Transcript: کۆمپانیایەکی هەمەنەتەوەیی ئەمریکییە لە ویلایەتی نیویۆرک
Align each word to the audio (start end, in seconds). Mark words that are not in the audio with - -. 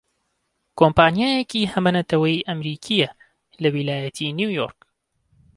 کۆمپانیایەکی 0.79 1.69
هەمەنەتەوەیی 1.73 2.45
ئەمریکییە 2.47 3.09
لە 3.61 3.67
ویلایەتی 3.75 4.35
نیویۆرک 4.37 4.79